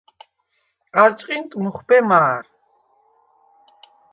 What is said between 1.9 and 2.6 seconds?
მა̄რ.